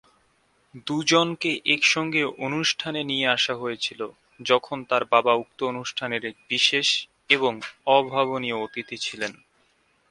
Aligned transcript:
দু'জনকে 0.87 1.51
একসঙ্গে 1.65 2.21
অনুষ্ঠানে 2.39 3.01
নিয়ে 3.03 3.27
আসা 3.27 3.53
হয়েছিল, 3.55 4.01
যখন 4.41 4.77
তার 4.83 5.03
বাবা 5.05 5.33
উক্ত 5.33 5.59
অনুষ্ঠানের 5.63 6.21
এক 6.25 6.35
বিশেষ 6.49 6.87
এবং 7.29 7.53
অভাবনীয় 7.87 8.57
অতিথি 8.57 8.97
ছিলেন। 8.97 9.33